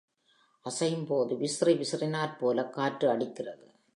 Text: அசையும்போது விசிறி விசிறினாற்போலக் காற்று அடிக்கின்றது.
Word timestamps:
அசையும்போது 0.65 1.37
விசிறி 1.37 1.73
விசிறினாற்போலக் 1.73 2.69
காற்று 2.69 3.09
அடிக்கின்றது. 3.09 3.71